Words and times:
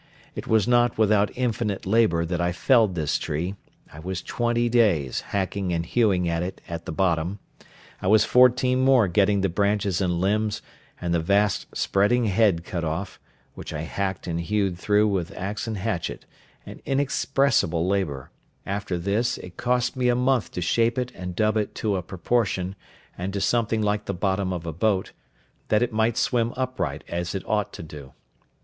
It 0.33 0.47
was 0.47 0.67
not 0.67 0.97
without 0.97 1.29
infinite 1.37 1.85
labour 1.85 2.25
that 2.25 2.41
I 2.41 2.53
felled 2.53 2.95
this 2.95 3.19
tree; 3.19 3.53
I 3.93 3.99
was 3.99 4.23
twenty 4.23 4.67
days 4.67 5.21
hacking 5.27 5.71
and 5.71 5.85
hewing 5.85 6.27
at 6.27 6.41
it 6.41 6.59
at 6.67 6.85
the 6.87 6.91
bottom; 6.91 7.37
I 8.01 8.07
was 8.07 8.25
fourteen 8.25 8.79
more 8.81 9.07
getting 9.07 9.41
the 9.41 9.47
branches 9.47 10.01
and 10.01 10.19
limbs 10.19 10.63
and 10.99 11.13
the 11.13 11.19
vast 11.19 11.67
spreading 11.77 12.25
head 12.25 12.63
cut 12.63 12.83
off, 12.83 13.19
which 13.53 13.73
I 13.73 13.81
hacked 13.81 14.25
and 14.25 14.41
hewed 14.41 14.75
through 14.75 15.07
with 15.07 15.37
axe 15.37 15.67
and 15.67 15.77
hatchet, 15.77 16.25
and 16.65 16.81
inexpressible 16.83 17.87
labour; 17.87 18.31
after 18.65 18.97
this, 18.97 19.37
it 19.37 19.55
cost 19.55 19.95
me 19.95 20.09
a 20.09 20.15
month 20.15 20.49
to 20.53 20.61
shape 20.61 20.97
it 20.97 21.11
and 21.13 21.35
dub 21.35 21.57
it 21.57 21.75
to 21.75 21.95
a 21.95 22.01
proportion, 22.01 22.73
and 23.15 23.31
to 23.33 23.39
something 23.39 23.83
like 23.83 24.05
the 24.05 24.15
bottom 24.15 24.51
of 24.51 24.65
a 24.65 24.73
boat, 24.73 25.11
that 25.67 25.83
it 25.83 25.93
might 25.93 26.17
swim 26.17 26.53
upright 26.57 27.03
as 27.07 27.35
it 27.35 27.47
ought 27.47 27.71
to 27.73 27.83
do. 27.83 28.13